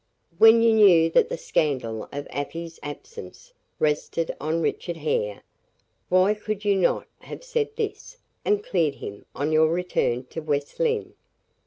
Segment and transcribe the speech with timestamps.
[0.39, 5.43] "When you knew that the scandal of Afy's absence rested on Richard Hare,
[6.09, 10.79] why could you not have said this, and cleared him, on your return to West
[10.79, 11.13] Lynne?"